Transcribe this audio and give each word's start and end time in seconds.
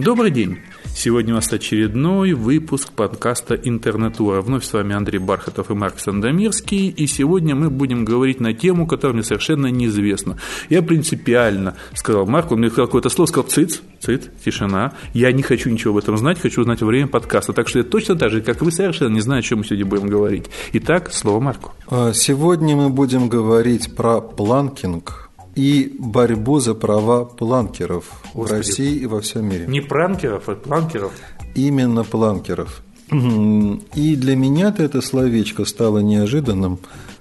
Добрый 0.00 0.30
день! 0.30 0.60
Сегодня 0.94 1.34
у 1.34 1.36
нас 1.36 1.52
очередной 1.52 2.32
выпуск 2.32 2.90
подкаста 2.90 3.54
«Интернетура». 3.54 4.40
Вновь 4.40 4.64
с 4.64 4.72
вами 4.72 4.94
Андрей 4.94 5.18
Бархатов 5.18 5.70
и 5.70 5.74
Марк 5.74 5.98
Сандомирский. 5.98 6.88
И 6.88 7.06
сегодня 7.06 7.54
мы 7.54 7.68
будем 7.68 8.06
говорить 8.06 8.40
на 8.40 8.54
тему, 8.54 8.86
которая 8.86 9.12
мне 9.12 9.22
совершенно 9.22 9.66
неизвестна. 9.66 10.38
Я 10.70 10.80
принципиально 10.80 11.76
сказал 11.94 12.24
Марку, 12.24 12.54
он 12.54 12.60
мне 12.60 12.70
сказал 12.70 12.86
какое-то 12.86 13.10
слово, 13.10 13.28
сказал 13.28 13.50
«циц», 13.50 13.82
«циц», 14.00 14.22
«тишина». 14.42 14.94
Я 15.12 15.32
не 15.32 15.42
хочу 15.42 15.68
ничего 15.68 15.92
об 15.92 15.98
этом 15.98 16.16
знать, 16.16 16.40
хочу 16.40 16.62
узнать 16.62 16.80
время 16.80 17.06
подкаста. 17.06 17.52
Так 17.52 17.68
что 17.68 17.80
я 17.80 17.84
точно 17.84 18.16
так 18.16 18.30
же, 18.30 18.40
как 18.40 18.62
вы, 18.62 18.72
совершенно 18.72 19.12
не 19.12 19.20
знаю, 19.20 19.40
о 19.40 19.42
чем 19.42 19.58
мы 19.58 19.64
сегодня 19.66 19.84
будем 19.84 20.08
говорить. 20.08 20.46
Итак, 20.72 21.12
слово 21.12 21.40
Марку. 21.40 21.72
А, 21.88 22.14
сегодня 22.14 22.74
мы 22.74 22.88
будем 22.88 23.28
говорить 23.28 23.94
про 23.94 24.22
планкинг– 24.22 25.26
и 25.60 25.92
борьбу 25.98 26.58
за 26.58 26.74
права 26.74 27.26
планкеров 27.26 28.04
Господи. 28.32 28.48
в 28.48 28.50
России 28.56 28.94
и 28.94 29.06
во 29.06 29.20
всем 29.20 29.44
мире. 29.44 29.66
Не 29.68 29.82
пранкеров, 29.82 30.48
а 30.48 30.54
планкеров? 30.54 31.12
Именно 31.54 32.02
планкеров. 32.04 32.82
И 33.12 34.16
для 34.16 34.36
меня 34.36 34.74
это 34.78 35.02
словечко 35.02 35.66
стало 35.66 35.98
неожиданным. 35.98 36.78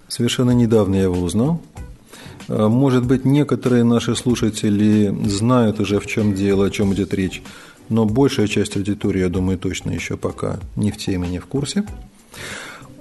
Совершенно 0.08 0.52
недавно 0.52 0.96
я 0.96 1.04
его 1.04 1.20
узнал. 1.20 1.60
А, 2.48 2.70
может 2.70 3.06
быть, 3.06 3.26
некоторые 3.26 3.84
наши 3.84 4.16
слушатели 4.16 5.14
знают 5.26 5.81
уже, 5.81 6.00
в 6.00 6.06
чем 6.06 6.34
дело, 6.34 6.68
о 6.68 6.70
чем 6.70 6.94
идет 6.94 7.14
речь, 7.14 7.44
но 7.90 8.06
большая 8.06 8.48
часть 8.48 8.78
аудитории, 8.78 9.20
я 9.20 9.30
думаю, 9.30 9.58
точно 9.58 9.92
еще 9.92 10.16
пока 10.16 10.59
не 10.78 10.92
в 10.92 10.98
теме, 10.98 11.28
не 11.28 11.40
в 11.40 11.46
курсе. 11.46 11.84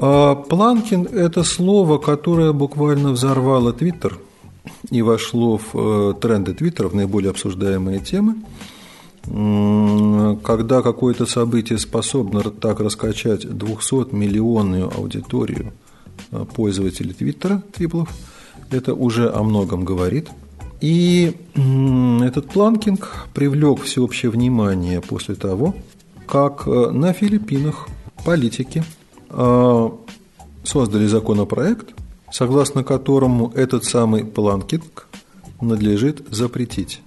А 0.01 0.35
Планкин– 0.35 1.07
это 1.13 1.45
слово, 1.45 1.99
которое 1.99 2.53
буквально 2.53 3.13
взорвало 3.13 3.73
Твиттер– 3.73 4.19
и 4.91 5.03
вошло 5.03 5.59
в 5.59 5.75
э, 5.75 6.15
тренды 6.21 6.55
Твиттера, 6.55 6.89
в 6.89 6.95
наиболее 6.95 7.31
обсуждаемые 7.31 8.01
темы. 8.01 8.37
Когда 9.25 10.81
какое-то 10.81 11.27
событие 11.27 11.79
способно 11.79 12.43
так 12.43 12.81
раскачать 12.81 13.45
200-миллионную 13.45 14.95
аудиторию 14.97 15.73
э, 16.31 16.45
пользователей 16.55 17.13
Твиттера, 17.13 17.63
твиплов, 17.73 18.09
это 18.71 18.95
уже 18.95 19.31
о 19.31 19.43
многом 19.43 19.85
говорит. 19.85 20.29
И 20.81 21.35
этот 21.55 22.51
планкинг 22.51 23.29
привлек 23.35 23.83
всеобщее 23.83 24.31
внимание 24.31 25.01
после 25.01 25.35
того, 25.35 25.75
как 26.27 26.67
э, 26.67 26.91
на 26.91 27.13
Филиппинах 27.13 27.89
политики 28.25 28.85
создали 30.65 31.07
законопроект, 31.07 31.95
согласно 32.31 32.85
которому 32.85 33.51
этот 33.55 33.85
самый 33.85 34.25
планкинг 34.25 35.09
надлежит 35.61 36.23
запретить. 36.31 37.01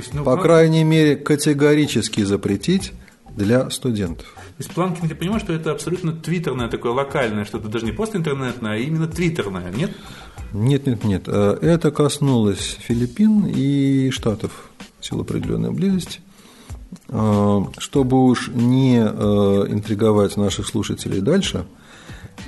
есть, 0.00 0.14
ну, 0.14 0.24
По 0.24 0.32
план... 0.32 0.40
крайней 0.42 0.84
мере, 0.84 1.16
категорически 1.16 2.22
запретить 2.22 2.92
для 3.36 3.70
студентов. 3.70 4.26
То 4.34 4.64
есть 4.64 4.70
планкинг, 4.72 5.10
я 5.10 5.16
понимаю, 5.16 5.40
что 5.40 5.52
это 5.52 5.72
абсолютно 5.72 6.12
твиттерное 6.12 6.68
такое 6.68 6.92
локальное, 6.92 7.44
что 7.44 7.58
это 7.58 7.68
даже 7.68 7.86
не 7.86 7.92
просто 7.92 8.18
интернетное, 8.18 8.72
а 8.72 8.76
именно 8.76 9.08
твиттерное, 9.08 9.70
нет? 9.72 9.90
Нет, 10.52 10.86
нет, 10.86 11.04
нет. 11.04 11.22
Э, 11.26 11.58
это 11.60 11.90
коснулось 11.90 12.76
Филиппин 12.80 13.46
и 13.46 14.10
Штатов 14.10 14.70
в 15.00 15.06
силу 15.06 15.22
определенной 15.22 15.70
близости. 15.70 16.20
Э, 17.08 17.60
чтобы 17.78 18.22
уж 18.22 18.48
не 18.48 18.98
э, 18.98 19.66
интриговать 19.70 20.36
наших 20.36 20.66
слушателей 20.66 21.20
дальше– 21.20 21.64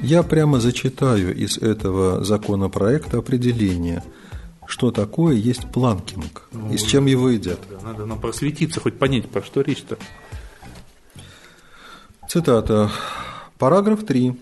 я 0.03 0.23
прямо 0.23 0.61
зачитаю 0.61 1.35
из 1.35 1.59
этого 1.59 2.25
законопроекта 2.25 3.19
определение, 3.19 4.03
что 4.67 4.91
такое 4.91 5.35
есть 5.35 5.71
планкинг 5.71 6.49
ну, 6.53 6.73
и 6.73 6.79
с 6.79 6.83
чем 6.83 7.07
его 7.07 7.29
едят. 7.29 7.61
Надо 7.83 8.07
нам 8.07 8.21
просветиться, 8.21 8.81
хоть 8.81 8.99
понять, 8.99 9.29
про 9.29 9.43
что 9.43 9.61
речь-то. 9.61 9.99
Цитата. 12.29 12.91
Параграф 13.59 14.05
3. 14.05 14.39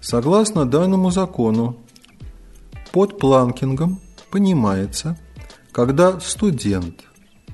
Согласно 0.00 0.66
данному 0.66 1.10
закону, 1.10 1.76
под 2.92 3.18
планкингом 3.18 4.00
понимается, 4.30 5.18
когда 5.72 6.20
студент 6.20 7.04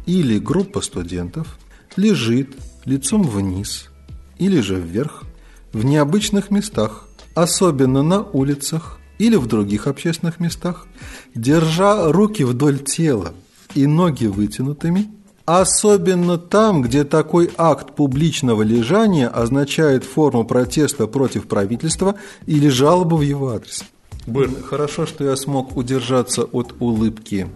или 0.06 0.38
группа 0.38 0.80
студентов 0.80 1.58
лежит 1.96 2.56
лицом 2.84 3.22
вниз 3.22 3.90
или 4.38 4.60
же 4.60 4.80
вверх 4.80 5.24
в 5.72 5.84
необычных 5.84 6.50
местах, 6.50 7.06
особенно 7.34 8.02
на 8.02 8.22
улицах 8.22 8.98
или 9.18 9.36
в 9.36 9.46
других 9.46 9.86
общественных 9.86 10.40
местах, 10.40 10.86
держа 11.34 12.10
руки 12.10 12.42
вдоль 12.42 12.78
тела 12.78 13.32
и 13.74 13.86
ноги 13.86 14.26
вытянутыми, 14.26 15.08
особенно 15.44 16.38
там, 16.38 16.82
где 16.82 17.04
такой 17.04 17.50
акт 17.56 17.94
публичного 17.94 18.62
лежания 18.62 19.28
означает 19.28 20.04
форму 20.04 20.44
протеста 20.44 21.06
против 21.06 21.46
правительства 21.46 22.16
или 22.46 22.68
жалобу 22.68 23.16
в 23.16 23.22
его 23.22 23.50
адрес. 23.50 23.84
Было. 24.26 24.60
Хорошо, 24.62 25.06
что 25.06 25.24
я 25.24 25.36
смог 25.36 25.76
удержаться 25.76 26.44
от 26.44 26.74
улыбки 26.80 27.48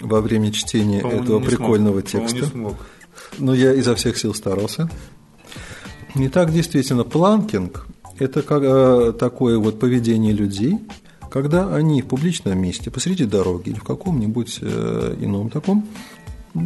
во 0.00 0.20
время 0.20 0.52
чтения 0.52 1.00
этого 1.00 1.40
прикольного 1.40 2.00
смог. 2.00 2.10
текста. 2.10 2.36
Не 2.36 2.46
смог. 2.46 2.74
Но 3.38 3.54
я 3.54 3.72
изо 3.74 3.94
всех 3.94 4.16
сил 4.16 4.34
старался. 4.34 4.88
Итак, 6.16 6.52
действительно, 6.52 7.04
планкинг– 7.04 7.86
это 8.18 8.42
как, 8.42 8.62
э, 8.62 9.12
такое 9.18 9.58
вот 9.58 9.80
поведение 9.80 10.32
людей, 10.32 10.78
когда 11.28 11.74
они 11.74 12.02
в 12.02 12.06
публичном 12.06 12.56
месте, 12.58 12.90
посреди 12.90 13.24
дороги 13.24 13.70
или 13.70 13.78
в 13.78 13.84
каком-нибудь 13.84 14.58
э, 14.62 15.16
ином 15.20 15.50
таком 15.50 15.86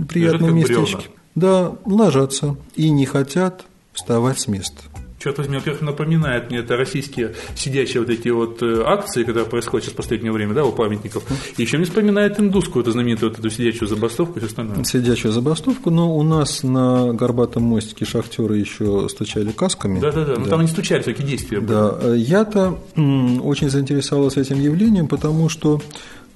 приятном 0.09 0.55
местечке, 0.55 1.09
да, 1.35 1.73
ложатся 1.87 2.57
и 2.77 2.91
не 2.91 3.07
хотят 3.07 3.65
вставать 3.95 4.39
с 4.39 4.49
места. 4.49 4.83
Черт 5.19 5.39
возьми, 5.39 5.57
во-первых, 5.57 5.83
напоминает 5.83 6.51
мне 6.51 6.61
это 6.61 6.77
российские 6.77 7.35
сидящие 7.57 8.01
вот 8.01 8.11
эти 8.11 8.29
вот 8.29 8.63
э, 8.63 8.83
акции, 8.85 9.25
которые 9.25 9.47
происходят 9.47 9.85
сейчас 9.85 9.95
в 9.95 9.97
последнее 9.97 10.31
время, 10.31 10.55
да, 10.55 10.65
у 10.65 10.71
памятников. 10.71 11.25
И 11.57 11.63
еще 11.63 11.77
мне 11.77 11.87
вспоминает 11.87 12.39
индусскую, 12.39 12.83
эту 12.83 12.93
знаменитую 12.93 13.31
вот 13.31 13.39
эту 13.39 13.51
сидячую 13.51 13.89
забастовку 13.89 14.37
и 14.37 14.39
все 14.39 14.47
остальное. 14.47 14.85
Сидячую 14.85 15.33
забастовку, 15.33 15.91
но 15.91 16.17
у 16.17 16.23
нас 16.23 16.63
на 16.63 17.13
Горбатом 17.13 17.65
мостике 17.65 18.05
шахтеры 18.05 18.59
еще 18.59 19.09
стучали 19.09 19.51
касками. 19.51 19.99
Да-да-да, 19.99 20.37
но 20.37 20.47
там 20.47 20.61
они 20.61 20.69
стучали, 20.69 21.03
всякие 21.03 21.27
действия 21.27 21.59
были. 21.59 21.69
Да, 21.69 22.15
я-то 22.15 22.79
очень 22.97 23.71
заинтересовался 23.71 24.41
этим 24.41 24.61
явлением, 24.61 25.09
потому 25.09 25.49
что 25.49 25.81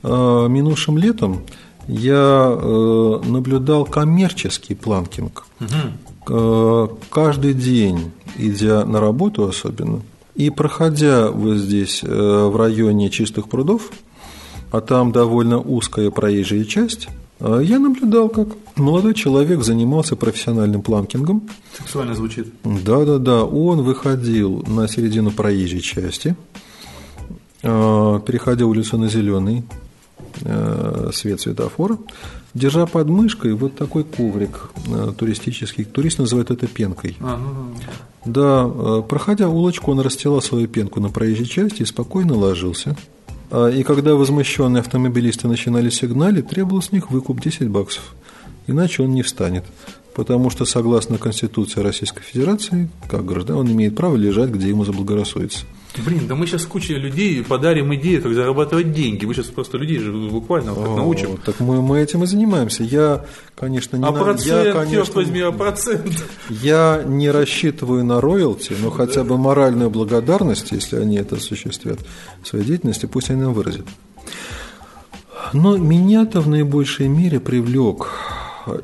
э, 0.03 0.09
минувшим 0.09 0.99
летом 0.99 1.44
я 1.88 2.56
э, 2.56 3.20
наблюдал 3.25 3.84
коммерческий 3.84 4.75
планкинг. 4.75 5.47
Угу. 5.60 6.98
Каждый 7.10 7.54
день, 7.54 8.12
идя 8.37 8.84
на 8.84 9.00
работу 9.00 9.47
особенно, 9.48 10.03
и 10.34 10.50
проходя 10.50 11.31
вот 11.31 11.56
здесь, 11.56 12.03
э, 12.04 12.06
в 12.06 12.56
районе 12.56 13.10
чистых 13.10 13.48
прудов, 13.48 13.91
а 14.70 14.81
там 14.81 15.12
довольно 15.12 15.59
узкая 15.59 16.10
проезжая 16.10 16.65
часть, 16.65 17.09
я 17.41 17.81
наблюдал, 17.81 18.28
как 18.28 18.49
молодой 18.76 19.14
человек 19.14 19.64
занимался 19.64 20.14
профессиональным 20.14 20.81
планкингом. 20.81 21.43
Сексуально 21.76 22.14
звучит. 22.14 22.47
Да-да-да, 22.62 23.44
он 23.44 23.82
выходил 23.82 24.62
на 24.69 24.87
середину 24.87 25.32
проезжей 25.32 25.81
части, 25.81 26.37
переходя 27.61 28.64
улицу 28.64 28.96
на 28.96 29.08
зеленый, 29.08 29.64
Э, 29.64 29.91
свет 31.12 31.40
светофора, 31.40 31.98
держа 32.54 32.86
под 32.86 33.08
мышкой 33.08 33.54
вот 33.54 33.76
такой 33.76 34.04
коврик 34.04 34.70
э, 34.86 35.12
туристический. 35.16 35.84
Турист 35.84 36.18
называет 36.18 36.50
это 36.50 36.66
пенкой. 36.66 37.16
А, 37.20 37.36
ну, 37.36 37.52
ну. 37.52 37.74
Да, 38.24 38.66
э, 38.66 39.02
проходя 39.08 39.48
улочку, 39.48 39.90
он 39.90 40.00
расстилал 40.00 40.42
свою 40.42 40.68
пенку 40.68 41.00
на 41.00 41.08
проезжей 41.08 41.46
части 41.46 41.82
и 41.82 41.86
спокойно 41.86 42.36
ложился. 42.36 42.96
А, 43.50 43.68
и 43.68 43.82
когда 43.82 44.14
возмущенные 44.14 44.80
автомобилисты 44.80 45.48
начинали 45.48 45.90
сигналить, 45.90 46.48
требовал 46.48 46.82
с 46.82 46.92
них 46.92 47.10
выкуп 47.10 47.40
10 47.40 47.68
баксов. 47.68 48.14
Иначе 48.66 49.02
он 49.02 49.12
не 49.12 49.22
встанет. 49.22 49.64
Потому 50.14 50.50
что, 50.50 50.66
согласно 50.66 51.16
Конституции 51.16 51.80
Российской 51.80 52.22
Федерации, 52.22 52.90
как 53.08 53.24
граждан, 53.24 53.56
он 53.56 53.72
имеет 53.72 53.96
право 53.96 54.14
лежать, 54.14 54.50
где 54.50 54.68
ему 54.68 54.84
заблагорассудится. 54.84 55.64
Блин, 55.98 56.26
да 56.26 56.34
мы 56.34 56.46
сейчас 56.46 56.64
куче 56.64 56.94
людей 56.94 57.44
подарим 57.44 57.94
идею, 57.94 58.22
как 58.22 58.32
зарабатывать 58.34 58.92
деньги. 58.92 59.26
Мы 59.26 59.34
сейчас 59.34 59.46
просто 59.46 59.76
людей 59.76 59.98
же 59.98 60.10
буквально 60.12 60.72
вот, 60.72 60.96
научим. 60.96 61.36
Так 61.36 61.60
мы, 61.60 61.82
мы 61.82 62.00
этим 62.00 62.24
и 62.24 62.26
занимаемся. 62.26 62.82
Я, 62.82 63.26
конечно, 63.54 63.96
не 63.96 64.04
а 64.04 64.10
на... 64.10 64.18
процент, 64.18 64.66
я, 64.66 64.72
конечно, 64.72 65.14
возьми, 65.14 65.40
а 65.40 65.52
процент? 65.52 66.24
Я 66.48 67.02
не 67.06 67.30
рассчитываю 67.30 68.04
на 68.04 68.20
роялти, 68.20 68.74
но 68.80 68.90
хотя 68.90 69.22
бы 69.22 69.36
моральную 69.36 69.90
благодарность, 69.90 70.72
если 70.72 70.96
они 70.96 71.16
это 71.16 71.36
осуществят 71.36 71.98
в 72.42 72.48
своей 72.48 72.64
деятельности, 72.64 73.06
пусть 73.06 73.30
они 73.30 73.42
нам 73.42 73.52
выразят. 73.52 73.86
Но 75.52 75.76
меня-то 75.76 76.40
в 76.40 76.48
наибольшей 76.48 77.08
мере 77.08 77.38
привлек 77.38 78.08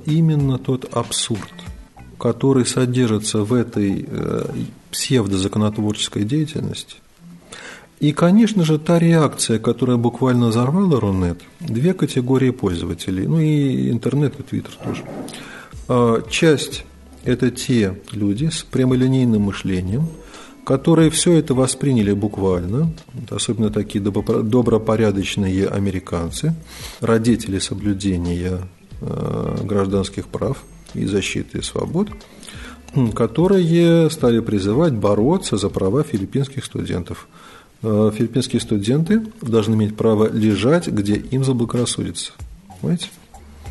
именно 0.04 0.58
тот 0.58 0.88
абсурд, 0.92 1.52
который 2.18 2.66
содержится 2.66 3.44
в 3.44 3.52
этой 3.52 4.06
э, 4.08 4.44
псевдозаконотворческой 4.90 6.24
деятельности. 6.24 6.96
И, 8.00 8.12
конечно 8.12 8.64
же, 8.64 8.78
та 8.78 8.98
реакция, 8.98 9.58
которая 9.58 9.96
буквально 9.96 10.48
взорвала 10.48 11.00
Рунет, 11.00 11.40
две 11.60 11.94
категории 11.94 12.50
пользователей, 12.50 13.26
ну 13.26 13.40
и 13.40 13.90
интернет, 13.90 14.38
и 14.38 14.42
Твиттер 14.42 14.72
тоже. 14.84 15.02
А, 15.88 16.22
часть– 16.30 16.84
это 17.24 17.50
те 17.50 17.98
люди 18.12 18.50
с 18.50 18.62
прямолинейным 18.62 19.42
мышлением, 19.42 20.08
которые 20.64 21.10
все 21.10 21.32
это 21.32 21.54
восприняли 21.54 22.12
буквально, 22.12 22.92
особенно 23.30 23.70
такие 23.70 24.00
добропорядочные 24.00 25.66
американцы, 25.66 26.54
родители 27.00 27.58
соблюдения 27.58 28.60
а, 29.00 29.60
гражданских 29.64 30.28
прав 30.28 30.62
и 30.94 31.04
защиты 31.06 31.62
свобод, 31.62 32.08
которые 33.14 34.10
стали 34.10 34.40
призывать 34.40 34.94
бороться 34.94 35.56
за 35.56 35.68
права 35.68 36.02
филиппинских 36.02 36.64
студентов. 36.64 37.28
А, 37.82 38.10
филиппинские 38.10 38.60
студенты 38.60 39.22
должны 39.40 39.74
иметь 39.74 39.96
право 39.96 40.30
лежать, 40.30 40.88
где 40.88 41.14
им 41.14 41.44
заблагорассудится. 41.44 42.32
Понимаете? 42.80 43.08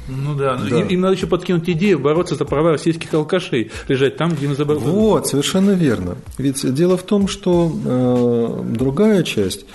Ну 0.08 0.36
да, 0.36 0.56
да. 0.56 0.80
Им, 0.80 0.88
им 0.88 1.02
надо 1.02 1.16
еще 1.16 1.28
подкинуть 1.28 1.70
идею 1.70 2.00
бороться 2.00 2.36
за 2.36 2.46
права 2.46 2.72
российских 2.72 3.14
алкашей, 3.14 3.72
лежать 3.90 4.16
там, 4.16 4.30
где 4.30 4.46
им 4.46 4.56
заблагорассудится. 4.56 5.02
Вот, 5.02 5.28
совершенно 5.28 5.72
верно. 5.72 6.16
Ведь 6.38 6.74
дело 6.74 6.96
в 6.96 7.04
том, 7.04 7.28
что 7.28 7.74
э, 7.84 8.74
другая 8.74 9.24
часть, 9.24 9.66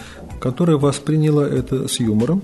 которая 0.41 0.79
восприняла 0.79 1.47
это 1.47 1.87
с 1.87 2.01
юмором, 2.01 2.43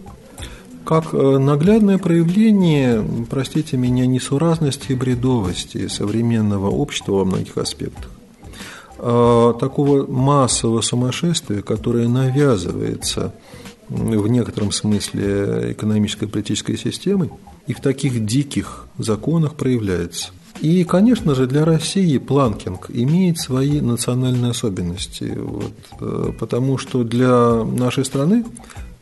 как 0.88 1.12
э, 1.12 1.38
наглядное 1.38 1.98
проявление, 1.98 3.06
простите 3.28 3.76
меня, 3.76 4.06
несуразности 4.06 4.92
и 4.92 4.94
бредовости 4.94 5.86
современного 5.86 6.70
общества 6.70 7.12
во 7.12 7.24
многих 7.26 7.58
аспектах. 7.58 8.10
А 8.96 9.52
такого 9.52 10.10
массового 10.10 10.80
сумасшествия, 10.80 11.60
которое 11.60 12.08
навязывается 12.08 13.34
в 13.90 14.28
некотором 14.28 14.72
смысле 14.72 15.72
экономической 15.72 16.24
и 16.24 16.28
политической 16.28 16.78
системой 16.78 17.28
и 17.66 17.74
в 17.74 17.82
таких 17.82 18.24
диких 18.24 18.86
законах 18.96 19.56
проявляется. 19.56 20.30
И, 20.62 20.84
конечно 20.84 21.34
же, 21.34 21.46
для 21.46 21.66
России 21.66 22.16
планкинг 22.16 22.86
имеет 22.88 23.38
свои 23.38 23.82
национальные 23.82 24.52
особенности, 24.52 25.36
вот, 25.36 25.74
э, 26.00 26.32
потому 26.40 26.78
что 26.78 27.04
для 27.04 27.62
нашей 27.62 28.06
страны 28.06 28.46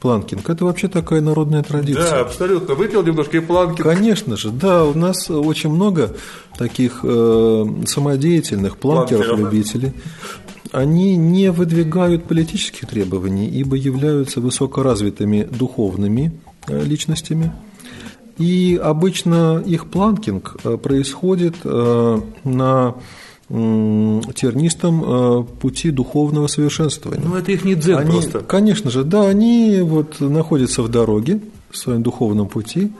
планкинг– 0.06 0.48
это 0.50 0.64
вообще 0.64 0.86
такая 0.86 1.20
народная 1.20 1.64
традиция. 1.64 2.10
Да, 2.10 2.20
абсолютно. 2.20 2.74
Выпил 2.76 3.02
немножко 3.02 3.38
и 3.38 3.40
планкинг. 3.40 3.82
Конечно 3.82 4.36
же, 4.36 4.50
да, 4.50 4.84
у 4.84 4.96
нас 4.96 5.28
очень 5.28 5.70
много 5.70 6.14
таких 6.56 7.00
э, 7.02 7.66
самодеятельных 7.86 8.76
планкеров-любителей 8.76 9.92
они 10.72 11.16
не 11.16 11.50
выдвигают 11.50 12.24
политических 12.24 12.88
требований, 12.88 13.48
ибо 13.48 13.76
являются 13.76 14.40
высокоразвитыми 14.40 15.44
духовными 15.44 16.32
э, 16.68 16.84
личностями. 16.84 17.52
И 18.36 18.78
обычно 18.82 19.62
их 19.64 19.86
планкинг 19.86 20.56
э, 20.64 20.76
происходит 20.76 21.54
э, 21.64 22.20
на 22.44 22.94
тернистом 23.48 25.46
пути 25.60 25.90
духовного 25.90 26.48
совершенствования. 26.48 27.22
Ну, 27.24 27.36
это 27.36 27.52
их 27.52 27.64
не 27.64 27.74
дзен 27.74 27.98
они, 27.98 28.10
просто. 28.10 28.40
Конечно 28.40 28.90
же, 28.90 29.04
да, 29.04 29.28
они 29.28 29.80
вот 29.82 30.20
находятся 30.20 30.82
в 30.82 30.88
дороге, 30.88 31.40
в 31.70 31.76
своем 31.76 32.02
духовном 32.02 32.48
пути, 32.48 32.90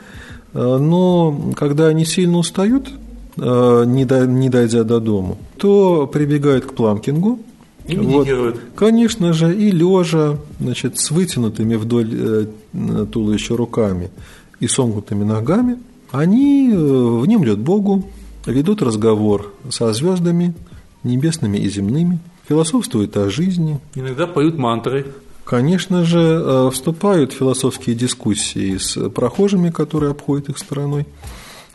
но 0.52 1.52
когда 1.56 1.88
они 1.88 2.04
сильно 2.04 2.38
устают, 2.38 2.90
не 3.36 4.48
дойдя 4.48 4.84
до 4.84 5.00
дома, 5.00 5.36
то 5.56 6.06
прибегают 6.06 6.64
к 6.64 6.74
планкингу, 6.74 7.40
и. 7.88 7.96
Вот, 7.96 8.58
конечно 8.74 9.32
же, 9.32 9.54
и 9.54 9.70
лежа, 9.70 10.38
значит, 10.58 10.98
с 10.98 11.10
вытянутыми 11.10 11.76
вдоль 11.76 12.10
э, 12.12 13.06
туловища 13.12 13.56
руками 13.56 14.10
и 14.58 14.66
сомкнутыми 14.66 15.22
ногами, 15.24 15.78
они 16.10 16.70
э, 16.72 16.76
внемлют 16.76 17.60
Богу, 17.60 18.04
ведут 18.46 18.82
разговор 18.82 19.52
со 19.70 19.92
звездами, 19.92 20.54
небесными 21.02 21.58
и 21.58 21.68
земными, 21.68 22.18
философствуют 22.48 23.16
о 23.16 23.28
жизни. 23.30 23.80
Иногда 23.94 24.26
поют 24.26 24.56
мантры. 24.56 25.06
Конечно 25.44 26.04
же, 26.04 26.18
э, 26.18 26.70
вступают 26.72 27.32
в 27.32 27.36
философские 27.36 27.94
дискуссии 27.94 28.78
с 28.78 29.08
прохожими, 29.10 29.70
которые 29.70 30.10
обходят 30.12 30.48
их 30.48 30.58
стороной, 30.58 31.06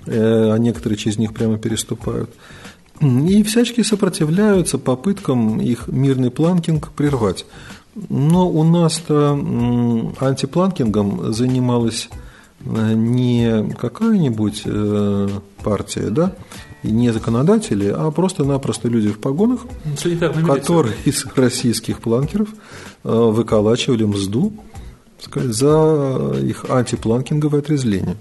а 0.07 0.57
некоторые 0.57 0.97
через 0.97 1.17
них 1.17 1.33
прямо 1.33 1.57
переступают 1.57 2.31
и 3.01 3.43
всячески 3.43 3.81
сопротивляются 3.81 4.77
попыткам 4.77 5.59
их 5.59 5.87
мирный 5.87 6.29
планкинг 6.29 6.91
прервать. 6.91 7.45
Но 8.09 8.49
у 8.49 8.63
нас-то 8.63 9.33
антипланкингом 10.19 11.33
занималась 11.33 12.09
э, 12.11 12.15
не 12.65 13.73
какая-нибудь 13.79 14.63
э, 14.65 15.29
партия, 15.63 16.09
да, 16.09 16.33
и 16.83 16.91
не 16.91 17.11
законодатели, 17.11 17.93
а 17.95 18.11
просто-напросто 18.11 18.87
люди 18.87 19.09
в 19.09 19.19
погонах, 19.19 19.61
которые 20.45 20.95
из 21.05 21.25
российских 21.35 21.99
планкеров 21.99 22.49
э, 23.03 23.09
выколачивали 23.09 24.03
мзду 24.03 24.53
сказать, 25.21 25.53
за 25.53 26.35
их 26.41 26.65
антипланкинговое 26.69 27.61
отрезление. 27.61 28.17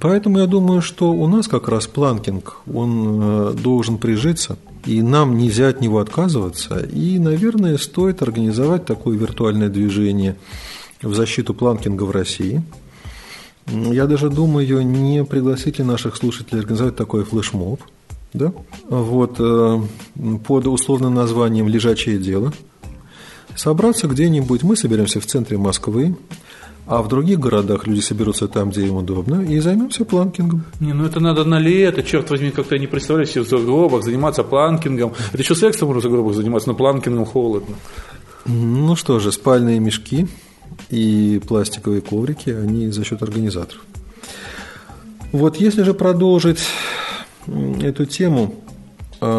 Поэтому 0.00 0.38
я 0.38 0.46
думаю, 0.46 0.82
что 0.82 1.10
у 1.10 1.26
нас 1.26 1.48
как 1.48 1.68
раз 1.68 1.86
планкинг, 1.86 2.56
он 2.72 3.20
э, 3.22 3.52
должен 3.54 3.96
прижиться, 3.96 4.58
и 4.84 5.00
нам 5.00 5.38
нельзя 5.38 5.68
от 5.68 5.80
него 5.80 6.00
отказываться. 6.00 6.80
И, 6.80 7.18
наверное, 7.18 7.78
стоит 7.78 8.20
организовать 8.20 8.84
такое 8.84 9.16
виртуальное 9.16 9.70
движение 9.70 10.36
в 11.00 11.14
защиту 11.14 11.54
планкинга 11.54 12.02
в 12.04 12.10
России. 12.10 12.62
Я 13.70 14.06
даже 14.06 14.30
думаю, 14.30 14.86
не 14.86 15.24
пригласить 15.24 15.78
ли 15.78 15.84
наших 15.84 16.16
слушателей 16.16 16.60
организовать 16.60 16.96
такой 16.96 17.24
флешмоб, 17.24 17.80
да? 18.32 18.52
вот, 18.88 19.36
э, 19.38 19.80
под 20.46 20.66
условным 20.66 21.14
названием 21.14 21.68
«Лежачее 21.68 22.18
дело», 22.18 22.52
собраться 23.54 24.08
где-нибудь, 24.08 24.62
мы 24.62 24.76
соберемся 24.76 25.20
в 25.20 25.26
центре 25.26 25.56
Москвы, 25.58 26.16
а 26.86 27.02
в 27.02 27.08
других 27.08 27.38
городах 27.38 27.86
люди 27.86 28.00
соберутся 28.00 28.48
там, 28.48 28.70
где 28.70 28.86
им 28.86 28.96
удобно, 28.96 29.42
и 29.42 29.60
займемся 29.60 30.04
планкингом. 30.04 30.64
Не, 30.80 30.92
ну 30.92 31.04
это 31.04 31.20
надо 31.20 31.44
на 31.44 31.60
лето, 31.60 32.02
черт 32.02 32.30
возьми, 32.30 32.50
как-то 32.50 32.74
я 32.74 32.80
не 32.80 32.88
представляю 32.88 33.28
себе 33.28 33.42
в 33.42 33.48
загробах 33.48 34.02
заниматься 34.02 34.42
планкингом. 34.42 35.12
Это 35.32 35.42
еще 35.42 35.54
сексом 35.54 35.88
можно 35.88 36.00
в 36.00 36.02
загробах 36.02 36.34
заниматься, 36.34 36.68
но 36.68 36.74
планкингом 36.74 37.24
холодно. 37.24 37.76
Ну 38.46 38.96
что 38.96 39.20
же, 39.20 39.30
спальные 39.30 39.78
мешки 39.78 40.26
и 40.88 41.40
пластиковые 41.46 42.00
коврики, 42.00 42.50
они 42.50 42.90
за 42.90 43.04
счет 43.04 43.22
организаторов. 43.22 43.84
Вот 45.32 45.56
если 45.56 45.82
же 45.82 45.94
продолжить 45.94 46.60
эту 47.46 48.06
тему 48.06 48.54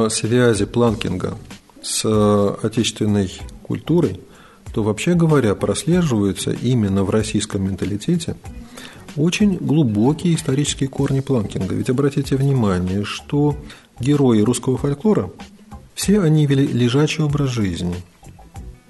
связи 0.10 0.66
планкинга 0.66 1.38
с 1.82 2.06
отечественной 2.64 3.32
культурой– 3.64 4.20
то 4.74 4.84
вообще 4.84 5.14
говоря 5.14 5.56
прослеживаются 5.56 6.52
именно 6.52 7.04
в 7.04 7.10
российском 7.10 7.64
менталитете 7.64 8.36
очень 9.18 9.58
глубокие 9.58 10.36
исторические 10.36 10.88
корни 10.88 11.20
планкинга. 11.20 11.76
Ведь 11.76 11.90
обратите 11.90 12.38
внимание, 12.38 13.04
что 13.04 13.58
герои 14.00 14.40
русского 14.40 14.78
фольклора, 14.78 15.30
все 15.94 16.22
они 16.22 16.46
вели 16.46 16.66
лежачий 16.66 17.22
образ 17.22 17.50
жизни. 17.50 17.96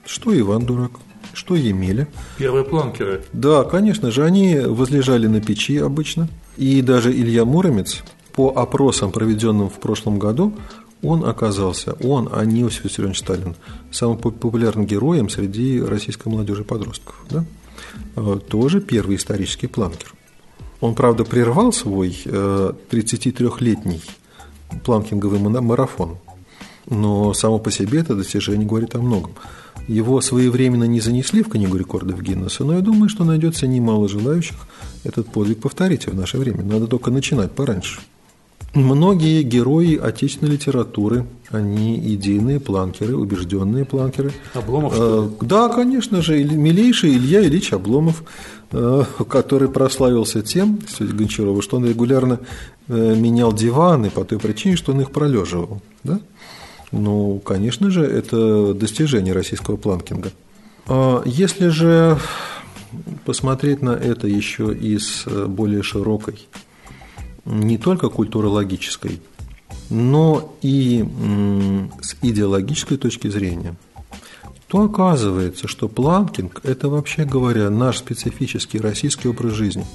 Что 0.05 0.37
Иван 0.39 0.65
Дурак, 0.65 0.91
что 1.33 1.55
Емеля. 1.55 2.07
Первые 2.37 2.65
планкеры. 2.65 3.23
Да, 3.33 3.63
конечно 3.63 4.11
же, 4.11 4.23
они 4.23 4.59
возлежали 4.59 5.27
на 5.27 5.41
печи 5.41 5.77
обычно. 5.77 6.27
И 6.57 6.81
даже 6.81 7.11
Илья 7.11 7.45
Муромец, 7.45 8.03
по 8.33 8.49
опросам, 8.49 9.11
проведенным 9.11 9.69
в 9.69 9.79
прошлом 9.79 10.19
году, 10.19 10.53
он 11.01 11.25
оказался, 11.25 11.93
он, 12.03 12.29
а 12.31 12.45
не 12.45 12.61
Иосиф 12.61 12.85
Виссарионович 12.85 13.19
Сталин, 13.19 13.55
самым 13.91 14.17
популярным 14.17 14.85
героем 14.85 15.29
среди 15.29 15.81
российской 15.81 16.27
молодежи 16.27 16.61
и 16.61 16.65
подростков. 16.65 17.15
Да? 17.29 17.43
Э, 18.15 18.39
тоже 18.47 18.81
первый 18.81 19.15
исторический 19.15 19.67
планкер. 19.67 20.13
Он, 20.79 20.95
правда, 20.95 21.23
прервал 21.23 21.73
свой 21.73 22.09
33-летний 22.25 24.01
э, 24.71 24.75
планкинговый 24.83 25.39
марафон, 25.39 26.17
но 26.87 27.33
само 27.33 27.59
по 27.59 27.71
себе 27.71 27.99
это 27.99 28.15
достижение 28.15 28.67
говорит 28.67 28.95
о 28.95 28.99
многом. 28.99 29.31
Его 29.87 30.21
своевременно 30.21 30.85
не 30.85 31.01
занесли 31.01 31.43
в 31.43 31.49
книгу 31.49 31.75
рекордов 31.75 32.21
Гиннесса, 32.21 32.63
но 32.63 32.73
я 32.75 32.81
думаю, 32.81 33.09
что 33.09 33.23
найдется 33.23 33.67
немало 33.67 34.07
желающих 34.07 34.55
этот 35.03 35.27
подвиг 35.27 35.59
повторить 35.59 36.07
в 36.07 36.15
наше 36.15 36.37
время. 36.37 36.63
Надо 36.63 36.87
только 36.87 37.11
начинать 37.11 37.51
пораньше. 37.51 37.99
Многие 38.73 39.43
герои 39.43 39.97
отечественной 39.97 40.53
литературы, 40.53 41.25
они 41.49 41.99
идейные 42.15 42.61
планкеры, 42.61 43.17
убежденные 43.17 43.83
планкеры. 43.83 44.31
Обломов, 44.53 44.93
что 44.93 45.23
ли? 45.23 45.27
Э, 45.27 45.45
да, 45.45 45.67
конечно 45.67 46.21
же, 46.21 46.41
милейший 46.41 47.11
Илья 47.17 47.43
Ильич 47.43 47.73
Обломов, 47.73 48.23
э, 48.71 49.03
который 49.27 49.67
прославился 49.67 50.41
тем, 50.41 50.77
кстати, 50.77 51.11
Гончарова, 51.11 51.61
что 51.61 51.77
он 51.77 51.85
регулярно 51.85 52.39
э, 52.87 53.15
менял 53.15 53.51
диваны 53.51 54.09
по 54.09 54.23
той 54.23 54.39
причине, 54.39 54.77
что 54.77 54.93
он 54.93 55.01
их 55.01 55.11
пролеживал. 55.11 55.81
Да? 56.05 56.21
Ну, 56.91 57.39
конечно 57.39 57.89
же, 57.89 58.03
это 58.03 58.73
достижение 58.73 59.33
российского 59.33 59.77
планкинга. 59.77 60.31
А 60.87 61.23
если 61.25 61.69
же 61.69 62.17
посмотреть 63.25 63.81
на 63.81 63.91
это 63.91 64.27
еще 64.27 64.73
из 64.73 65.25
более 65.25 65.83
широкой 65.83 66.47
не 67.45 67.77
только 67.77 68.09
культурологической, 68.09 69.21
но 69.89 70.55
и 70.61 71.05
с 72.01 72.15
идеологической 72.21 72.97
точки 72.97 73.29
зрения, 73.29 73.75
то 74.67 74.83
оказывается, 74.83 75.67
что 75.67 75.87
планкинг– 75.89 76.61
это, 76.63 76.87
вообще 76.87 77.25
говоря, 77.25 77.69
наш 77.69 77.97
специфический 77.97 78.79
российский 78.79 79.27
образ 79.27 79.53
жизни. 79.53 79.85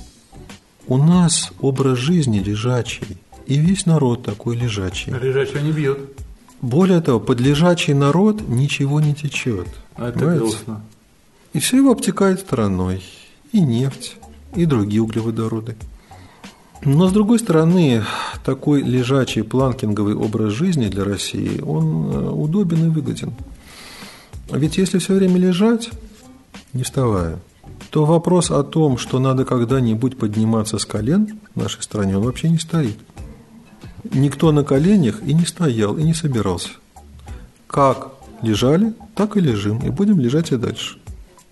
У 0.87 0.99
нас 0.99 1.53
образ 1.61 1.99
жизни 1.99 2.41
лежачий, 2.41 3.19
и 3.47 3.57
весь 3.59 3.87
народ 3.87 4.25
такой 4.25 4.57
лежачий. 4.57 5.11
Лежачий 5.13 5.61
не 5.63 5.73
бьет. 5.73 6.16
Более 6.61 7.01
того, 7.01 7.21
под 7.21 7.41
лежачий 7.41 7.95
народ 7.95 8.49
ничего 8.49 9.01
не 9.01 9.15
течет. 9.15 9.69
А 9.95 10.09
это 10.09 10.19
понимаете? 10.19 10.41
грустно. 10.41 10.83
И 11.53 11.59
все 11.59 11.77
его 11.77 11.93
обтекает 11.93 12.41
стороной. 12.41 13.03
И 13.53 13.61
нефть, 13.61 14.17
и 14.55 14.67
другие 14.67 15.03
углеводороды. 15.03 15.77
Но, 16.85 17.09
с 17.09 17.13
другой 17.13 17.39
стороны, 17.39 18.05
такой 18.45 18.83
лежачий 18.83 19.43
планкинговый 19.43 20.15
образ 20.15 20.53
жизни 20.53 20.89
для 20.89 21.05
России, 21.05 21.61
он 21.61 22.11
э, 22.13 22.31
удобен 22.31 22.87
и 22.87 22.89
выгоден. 22.89 23.33
Ведь 24.51 24.77
если 24.77 24.99
все 24.99 25.15
время 25.15 25.39
лежать, 25.39 25.91
не 26.73 26.83
вставая, 26.83 27.39
то 27.91 28.05
вопрос 28.05 28.51
о 28.51 28.63
том, 28.63 28.99
что 28.99 29.19
надо 29.19 29.45
когда-нибудь 29.45 30.19
подниматься 30.19 30.79
с 30.79 30.85
колен 30.85 31.39
в 31.55 31.61
нашей 31.61 31.83
стране, 31.83 32.17
он 32.17 32.25
вообще 32.25 32.49
не 32.51 32.59
стоит. 32.59 32.99
Никто 34.13 34.53
на 34.53 34.65
коленях 34.65 35.23
и 35.23 35.35
не 35.35 35.45
стоял, 35.45 35.97
и 35.97 36.03
не 36.03 36.15
собирался. 36.15 36.71
Как 37.67 38.13
лежали, 38.43 38.95
так 39.15 39.37
и 39.37 39.41
лежим, 39.41 39.79
и 39.81 39.91
будем 39.91 40.21
лежать 40.21 40.53
и 40.53 40.57
дальше. 40.57 40.99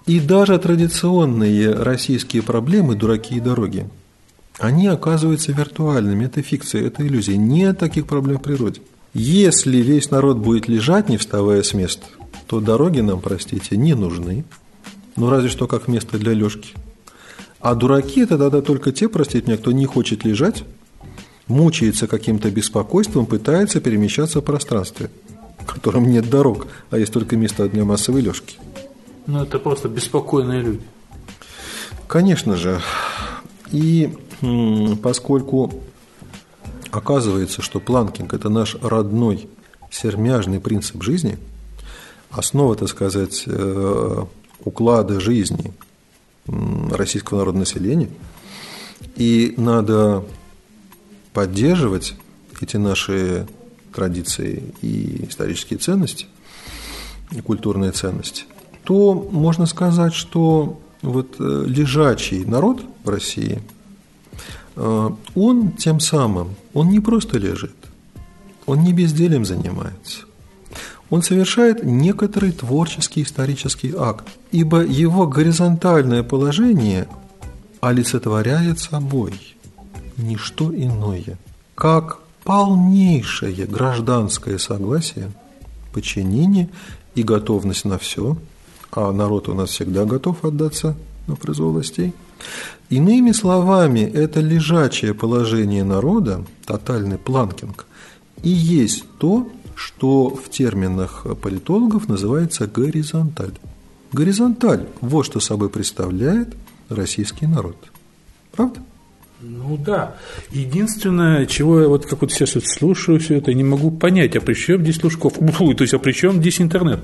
И 0.07 0.21
даже 0.21 0.59
традиционные 0.59 1.73
российские 1.73 2.43
проблемы 2.43 2.95
«дураки 2.95 3.37
и 3.37 3.41
дороги», 3.41 3.89
они 4.59 4.87
оказываются 4.87 5.53
виртуальными, 5.53 6.27
это 6.27 6.43
фикция, 6.43 6.87
это 6.87 7.05
иллюзия. 7.05 7.37
Нет 7.37 7.79
таких 7.79 8.07
проблем 8.07 8.39
в 8.39 8.43
природе. 8.43 8.83
Если 9.13 9.79
весь 9.79 10.11
народ 10.11 10.39
будет 10.39 10.69
лежать, 10.69 11.09
не 11.09 11.17
вставая 11.17 11.63
с 11.63 11.75
места, 11.75 12.07
то 12.47 12.61
дороги 12.61 13.01
нам, 13.01 13.21
простите, 13.21 13.77
не 13.77 13.95
нужны. 13.95 14.45
Ну, 15.17 15.31
разве 15.31 15.49
что 15.49 15.67
как 15.67 15.89
место 15.89 16.19
для 16.19 16.33
лёжки. 16.33 16.75
А 17.61 17.75
дураки– 17.75 18.21
это 18.23 18.37
тогда 18.37 18.61
только 18.61 18.93
те, 18.93 19.09
простите 19.09 19.47
меня, 19.47 19.57
кто 19.57 19.73
не 19.73 19.87
хочет 19.87 20.25
лежать, 20.25 20.65
мучается 21.47 22.07
каким-то 22.07 22.51
беспокойством, 22.51 23.27
пытается 23.27 23.81
перемещаться 23.81 24.41
в 24.41 24.45
пространстве, 24.45 25.11
в 25.61 25.67
котором 25.67 26.11
нет 26.11 26.29
дорог, 26.29 26.67
а 26.91 26.99
есть 26.99 27.13
только 27.13 27.37
место 27.37 27.69
для 27.69 27.85
массовой 27.85 28.23
лёжки. 28.23 28.57
Ну, 29.27 29.43
это 29.43 29.59
просто 29.59 29.89
беспокойные 29.89 30.63
люди. 30.63 30.83
Конечно 32.07 32.57
же. 32.57 32.81
И 33.73 34.13
поскольку 35.03 35.73
оказывается, 36.91 37.63
что 37.63 37.81
планкинг– 37.81 38.35
это 38.35 38.49
наш 38.49 38.77
родной 38.83 39.49
сермяжный 39.91 40.61
принцип 40.61 41.03
жизни, 41.03 41.39
основа, 42.31 42.77
так 42.77 42.89
сказать, 42.89 43.45
э, 43.47 44.25
уклада 44.65 45.21
жизни 45.21 45.73
российского 46.47 47.39
народного 47.39 47.61
населения, 47.61 48.11
и 49.17 49.55
надо 49.57 50.25
поддерживать 51.35 52.15
эти 52.61 52.79
наши 52.79 53.47
традиции 53.93 54.63
и 54.81 55.27
исторические 55.29 55.79
ценности, 55.79 56.27
и 57.31 57.41
культурные 57.41 57.93
ценности, 57.93 58.45
то 58.85 59.15
можно 59.15 59.67
сказать, 59.67 60.15
что 60.15 60.81
вот 61.03 61.37
э, 61.39 61.65
лежачий 61.67 62.45
народ 62.45 62.83
в 63.03 63.09
России, 63.09 63.61
э, 64.77 65.11
он 65.35 65.73
тем 65.73 66.01
самым, 66.01 66.55
он 66.73 66.89
не 66.89 67.01
просто 67.01 67.39
лежит, 67.39 67.77
он 68.67 68.83
не 68.83 68.93
безделием 68.93 69.45
занимается, 69.45 70.21
он 71.11 71.23
совершает 71.23 71.85
некоторый 71.85 72.53
творческий 72.53 73.23
исторический 73.23 73.93
акт, 73.97 74.27
ибо 74.53 74.83
его 74.83 75.27
горизонтальное 75.27 76.23
положение 76.23 77.09
олицетворяет 77.81 78.79
собой 78.79 79.54
не 80.17 80.37
что 80.37 80.75
иное, 80.75 81.39
как 81.75 82.21
полнейшее 82.45 83.67
гражданское 83.67 84.59
согласие, 84.59 85.33
подчинение 85.93 86.69
и 87.15 87.23
готовность 87.23 87.85
на 87.85 87.99
все– 87.99 88.37
а 88.97 89.13
народ 89.13 89.49
у 89.49 89.55
нас 89.55 89.71
всегда 89.71 90.05
готов 90.05 90.45
отдаться 90.45 90.95
на 91.27 91.37
произвол 91.37 91.73
властей. 91.73 92.13
Иными 92.91 93.33
словами, 93.33 94.01
это 94.01 94.41
лежачее 94.41 95.15
положение 95.15 95.85
народа, 95.85 96.45
тотальный 96.65 97.19
планкинг, 97.19 97.87
и 98.43 98.51
есть 98.51 99.05
то, 99.19 99.49
что 99.75 100.29
в 100.29 100.49
терминах 100.49 101.27
политологов 101.43 102.09
называется 102.09 102.67
горизонталь. 102.67 103.55
Горизонталь– 104.13 104.87
вот 105.01 105.27
что 105.27 105.41
собой 105.41 105.71
представляет 105.71 106.55
российский 106.89 107.47
народ. 107.47 107.77
Правда? 108.53 108.81
Ну 109.47 109.77
да. 109.77 110.15
Единственное, 110.51 111.45
чего 111.45 111.81
я 111.83 111.89
вот 111.89 112.07
как 112.07 112.23
вот 112.23 112.33
сейчас 112.33 112.55
вот 112.55 112.65
слушаю 112.67 113.21
все 113.21 113.37
это, 113.37 113.53
не 113.53 113.65
могу 113.65 113.91
понять, 113.91 114.37
а 114.37 114.41
при 114.41 114.55
чем 114.55 114.83
здесь 114.83 115.03
Лужков? 115.03 115.35
то 115.35 115.83
есть, 115.83 115.93
а 115.93 115.99
при 115.99 116.13
чем 116.13 116.41
здесь 116.41 116.61
интернет? 116.61 117.01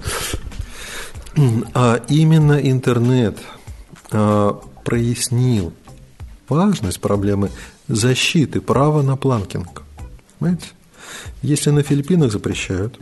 А 1.74 2.02
именно 2.08 2.54
интернет 2.54 3.38
а, 4.10 4.60
прояснил 4.84 5.72
важность 6.48 7.00
проблемы 7.00 7.50
защиты 7.88 8.60
права 8.60 9.02
на 9.02 9.16
планкинг. 9.16 9.82
Понимаете? 10.38 10.68
Если 11.42 11.70
на 11.70 11.82
Филиппинах 11.82 12.32
запрещают, 12.32 12.98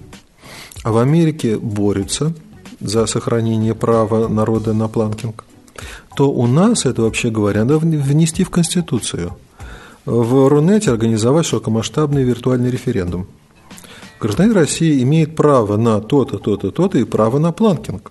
а 0.83 0.92
в 0.92 0.99
Америке 0.99 1.59
борются 1.59 2.35
за 2.80 3.07
сохранение 3.07 3.75
права 3.75 4.28
народа 4.28 4.73
на 4.73 4.88
планкинг, 4.88 5.45
то 6.16 6.30
у 6.30 6.47
нас 6.47 6.87
это, 6.87 7.02
вообще 7.02 7.30
говоря, 7.30 7.64
надо 7.64 7.78
внести 7.78 8.44
в 8.44 8.50
Конституцию. 8.50 9.37
В 10.04 10.49
Рунете 10.49 10.90
организовать 10.90 11.47
широкомасштабный 11.47 12.25
виртуальный 12.25 12.70
референдум. 12.70 13.26
Гражданин 14.20 14.52
России 14.52 15.02
имеет 15.02 15.37
право 15.37 15.76
на 15.76 16.00
то-то, 16.00 16.38
то-то, 16.38 16.70
то-то 16.70 16.99
и 16.99 17.04
право 17.04 17.38
на 17.38 17.52
планкинг 17.52 18.11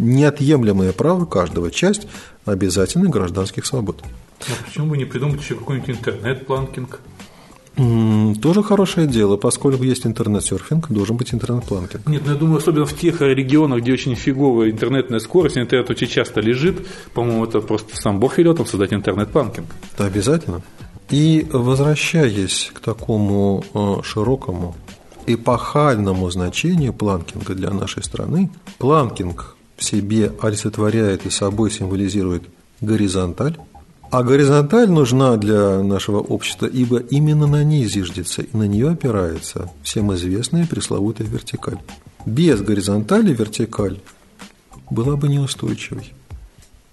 неотъемлемое 0.00 0.92
право 0.92 1.26
каждого, 1.26 1.70
часть 1.70 2.06
обязательных 2.44 3.10
гражданских 3.10 3.66
свобод. 3.66 4.02
А 4.40 4.64
почему 4.64 4.90
бы 4.90 4.96
не 4.96 5.04
придумать 5.04 5.40
еще 5.40 5.54
какой-нибудь 5.54 5.90
интернет-планкинг? 5.90 7.00
Тоже 7.76 8.62
хорошее 8.62 9.06
дело, 9.06 9.36
поскольку 9.36 9.84
есть 9.84 10.06
интернет-серфинг, 10.06 10.90
должен 10.90 11.16
быть 11.16 11.32
интернет-планкинг. 11.32 12.06
Нет, 12.08 12.22
ну 12.26 12.32
я 12.32 12.38
думаю, 12.38 12.58
особенно 12.58 12.84
в 12.84 12.96
тех 12.96 13.20
регионах, 13.20 13.80
где 13.80 13.92
очень 13.92 14.14
фиговая 14.16 14.70
интернетная 14.70 15.20
скорость, 15.20 15.56
интернет 15.56 15.88
очень 15.88 16.08
часто 16.08 16.40
лежит, 16.40 16.86
по-моему, 17.14 17.44
это 17.44 17.60
просто 17.60 17.96
сам 17.96 18.20
Бог 18.20 18.38
велел 18.38 18.54
там 18.54 18.66
создать 18.66 18.92
интернет-планкинг. 18.92 19.66
Да, 19.96 20.06
обязательно. 20.06 20.62
И 21.10 21.46
возвращаясь 21.52 22.70
к 22.72 22.80
такому 22.80 23.64
э, 23.74 24.02
широкому 24.04 24.76
эпохальному 25.26 26.30
значению 26.30 26.92
планкинга 26.92 27.54
для 27.54 27.70
нашей 27.70 28.02
страны, 28.02 28.50
планкинг 28.78 29.56
в 29.76 29.84
себе 29.84 30.32
олицетворяет 30.40 31.26
и 31.26 31.30
собой 31.30 31.70
символизирует 31.70 32.44
горизонталь, 32.80 33.56
а 34.10 34.22
горизонталь 34.24 34.90
нужна 34.90 35.36
для 35.36 35.82
нашего 35.82 36.18
общества, 36.18 36.66
ибо 36.66 36.98
именно 36.98 37.46
на 37.46 37.62
ней 37.62 37.84
зиждется 37.84 38.42
и 38.42 38.56
на 38.56 38.64
нее 38.64 38.90
опирается 38.90 39.70
всем 39.82 40.12
известная 40.14 40.66
пресловутая 40.66 41.28
вертикаль. 41.28 41.78
Без 42.26 42.60
горизонтали 42.60 43.32
вертикаль 43.32 44.00
была 44.90 45.16
бы 45.16 45.28
неустойчивой. 45.28 46.12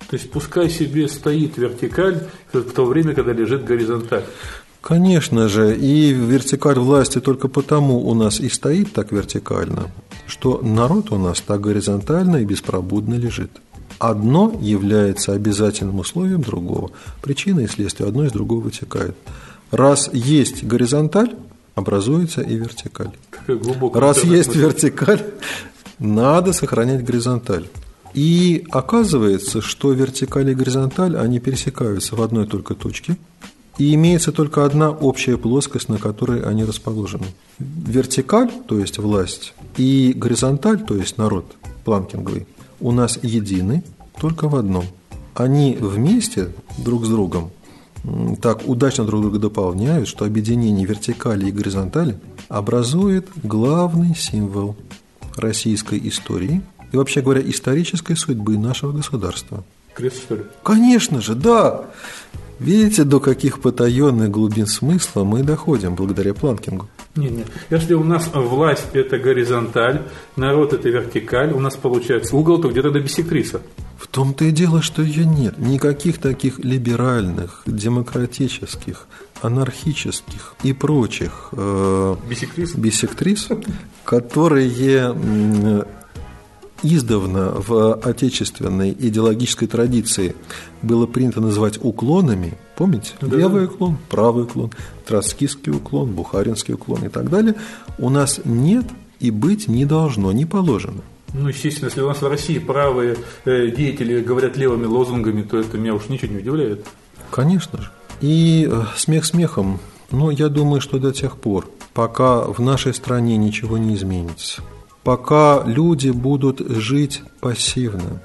То 0.10 0.16
есть 0.16 0.32
пускай 0.32 0.70
себе 0.70 1.08
стоит 1.10 1.58
вертикаль 1.58 2.24
в 2.54 2.62
то 2.72 2.86
время, 2.86 3.14
когда 3.14 3.34
лежит 3.34 3.66
горизонталь. 3.66 4.24
Конечно 4.82 5.50
же, 5.50 5.76
и 5.76 6.14
вертикаль 6.14 6.80
власти 6.80 7.20
только 7.20 7.48
потому 7.50 8.08
у 8.08 8.14
нас 8.14 8.40
и 8.40 8.48
стоит 8.48 8.94
так 8.94 9.12
вертикально, 9.12 9.92
что 10.28 10.62
народ 10.62 11.12
у 11.12 11.18
нас 11.18 11.42
так 11.42 11.60
горизонтально 11.60 12.38
и 12.38 12.46
беспробудно 12.46 13.16
лежит. 13.16 13.52
Одно 14.00 14.58
является 14.62 15.34
обязательным 15.34 16.00
условием 16.00 16.42
другого. 16.42 16.92
Причина 17.22 17.62
и 17.62 17.68
следствие 17.68 18.08
одно 18.08 18.26
из 18.26 18.32
другого 18.32 18.62
вытекает. 18.62 19.16
Раз 19.72 20.10
есть 20.14 20.64
горизонталь, 20.64 21.36
образуется 21.76 22.42
и 22.42 22.56
вертикаль. 22.56 23.12
Раз 23.94 24.24
есть 24.24 24.56
вертикаль, 24.56 25.24
надо 26.00 26.54
сохранять 26.54 27.04
горизонталь. 27.04 27.68
И 28.14 28.66
оказывается, 28.72 29.62
что 29.62 29.92
вертикаль 29.92 30.50
и 30.50 30.56
горизонталь, 30.56 31.18
они 31.18 31.40
пересекаются 31.40 32.16
в 32.16 32.22
одной 32.22 32.48
только 32.48 32.74
точке– 32.74 33.18
и 33.78 33.94
имеется 33.94 34.32
только 34.32 34.66
одна 34.66 34.92
общая 34.92 35.38
плоскость, 35.38 35.90
на 35.90 35.98
которой 35.98 36.42
они 36.42 36.64
расположены. 36.64 37.26
Вертикаль, 37.60 38.52
то 38.68 38.80
есть 38.80 38.98
власть, 38.98 39.54
и 39.78 40.14
горизонталь, 40.16 40.84
то 40.84 40.96
есть 40.96 41.18
народ 41.18 41.56
планкинговый, 41.86 42.48
у 42.80 42.92
нас 42.92 43.20
едины 43.22 43.84
только 44.20 44.48
в 44.48 44.56
одном. 44.56 44.86
Они 45.36 45.78
вместе 45.80 46.50
друг 46.78 47.06
с 47.06 47.10
другом 47.10 47.52
так 48.42 48.68
удачно 48.68 49.06
друг 49.06 49.22
друга 49.22 49.40
дополняют, 49.40 50.08
что 50.08 50.26
объединение 50.26 50.86
вертикали 50.86 51.48
и 51.48 51.52
горизонтали 51.52 52.18
образует 52.48 53.28
главный 53.44 54.16
символ 54.16 54.76
российской 55.36 56.00
истории 56.08 56.62
и, 56.92 56.98
вообще 56.98 57.22
говоря, 57.22 57.42
исторической 57.42 58.16
судьбы 58.16 58.58
нашего 58.58 58.92
государства. 58.92 59.64
Крест, 59.94 60.18
что 60.18 60.36
ли? 60.36 60.44
Конечно 60.64 61.22
же, 61.22 61.36
да. 61.36 61.86
Видите, 62.60 63.04
до 63.04 63.20
каких 63.20 63.60
потаенных 63.60 64.32
глубин 64.32 64.66
смысла 64.66 65.24
мы 65.24 65.44
доходим 65.44 65.96
благодаря 65.96 66.34
планкингу? 66.34 66.88
Не, 67.16 67.30
не. 67.30 67.46
Если 67.70 67.94
у 67.94 68.04
нас 68.04 68.30
власть 68.34 68.88
это 68.94 69.18
горизонталь, 69.18 70.04
народ 70.36 70.74
это 70.74 70.90
вертикаль, 70.90 71.52
у 71.52 71.60
нас 71.60 71.76
получается 71.76 72.36
угол, 72.36 72.60
то 72.60 72.70
где-то 72.70 72.92
до 72.92 73.00
бисектриса. 73.00 73.62
В 73.98 74.08
том-то 74.08 74.46
и 74.46 74.52
дело, 74.52 74.82
что 74.82 75.02
ее 75.02 75.26
нет. 75.26 75.58
Никаких 75.58 76.20
таких 76.20 76.60
либеральных, 76.60 77.64
демократических, 77.66 79.08
анархических 79.42 80.56
и 80.64 80.74
прочих 80.74 81.50
э, 81.52 82.16
бисектрис? 82.30 82.76
бисектрис, 82.76 83.50
которые 84.04 84.70
издавна 86.84 87.54
в 87.56 87.96
отечественной 87.96 88.92
идеологической 88.92 89.68
традиции 89.68 90.36
было 90.82 91.06
принято 91.06 91.42
называть 91.42 91.80
уклонами, 91.82 92.58
помните? 92.76 93.14
Да. 93.22 93.36
Левый 93.36 93.66
уклон, 93.66 93.98
правый 94.10 94.44
уклон, 94.44 94.72
троцкистский 95.06 95.72
уклон, 95.72 96.12
бухаринский 96.12 96.74
уклон 96.74 97.06
и 97.06 97.10
так 97.10 97.30
далее, 97.30 97.56
у 97.98 98.10
нас 98.10 98.40
нет 98.46 98.86
и 99.20 99.32
быть 99.32 99.68
не 99.68 99.86
должно, 99.86 100.32
не 100.32 100.46
положено. 100.46 101.02
Ну, 101.34 101.50
естественно, 101.50 101.88
если 101.88 102.02
у 102.02 102.08
нас 102.08 102.22
в 102.22 102.28
России 102.28 102.58
правые 102.58 103.18
э, 103.46 103.68
деятели 103.68 104.22
говорят 104.22 104.56
левыми 104.56 104.86
лозунгами, 104.86 105.42
то 105.42 105.60
это 105.60 105.78
меня 105.78 105.94
уж 105.94 106.08
ничего 106.08 106.34
не 106.34 106.40
удивляет. 106.40 106.86
Конечно 107.32 107.82
же. 107.82 107.92
И 108.22 108.68
э, 108.72 108.84
смех 108.96 109.26
смехом, 109.26 109.80
но 110.10 110.32
я 110.32 110.48
думаю, 110.48 110.80
что 110.80 111.00
до 111.00 111.12
тех 111.12 111.38
пор, 111.38 111.70
пока 111.94 112.42
в 112.42 112.60
нашей 112.60 112.94
стране 112.94 113.36
ничего 113.38 113.78
не 113.78 113.96
изменится– 113.96 114.62
пока 115.08 115.64
люди 115.66 116.10
будут 116.10 116.60
жить 116.60 117.22
пассивно 117.40 118.22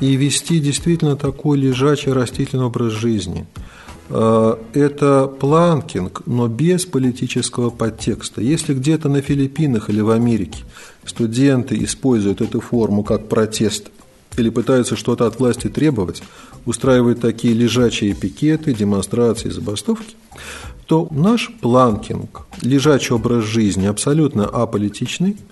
и 0.00 0.16
вести 0.16 0.60
действительно 0.60 1.14
такой 1.14 1.58
лежачий 1.58 2.10
растительный 2.10 2.64
образ 2.64 2.94
жизни. 2.94 3.44
Э, 4.08 4.54
это 4.72 5.26
планкинг, 5.26 6.22
но 6.24 6.48
без 6.48 6.86
политического 6.86 7.68
подтекста. 7.68 8.40
Если 8.40 8.72
где-то 8.72 9.10
на 9.10 9.20
Филиппинах 9.20 9.90
или 9.90 10.00
в 10.00 10.08
Америке 10.08 10.64
студенты 11.04 11.76
используют 11.84 12.40
эту 12.40 12.62
форму 12.62 13.04
как 13.04 13.28
протест 13.28 13.90
или 14.38 14.48
пытаются 14.48 14.96
что-то 14.96 15.26
от 15.26 15.38
власти 15.38 15.68
требовать, 15.68 16.22
устраивают 16.64 17.20
такие 17.20 17.52
лежачие 17.52 18.14
пикеты, 18.14 18.72
демонстрации, 18.72 19.50
забастовки, 19.50 20.14
то 20.86 21.08
наш 21.10 21.52
планкинг, 21.60 22.46
лежачий 22.62 23.12
образ 23.12 23.44
жизни 23.44 23.84
абсолютно 23.84 24.46
аполитичный– 24.46 25.36